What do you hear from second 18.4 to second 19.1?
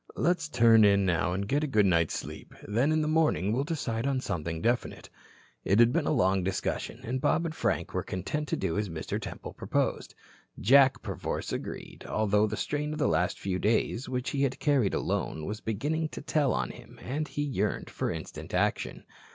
action.